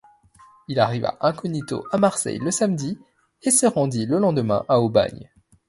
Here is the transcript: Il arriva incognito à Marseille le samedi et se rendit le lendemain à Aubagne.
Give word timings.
Il 0.67 0.79
arriva 0.79 1.15
incognito 1.21 1.85
à 1.91 1.99
Marseille 1.99 2.39
le 2.39 2.49
samedi 2.49 2.97
et 3.43 3.51
se 3.51 3.67
rendit 3.67 4.07
le 4.07 4.17
lendemain 4.17 4.65
à 4.67 4.79
Aubagne. 4.81 5.29